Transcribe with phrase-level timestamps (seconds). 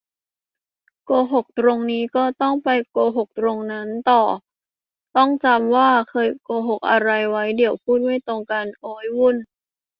[1.05, 4.23] โกหกตรงนี้ ก็ต้องไปโกหกตรงนั้นต่อ
[5.15, 9.35] ต้องจำว่าเคยโกหกอะไรไว้ เดี๋ยวพูดไม่ตรงกัน โอ๊ย วุ่น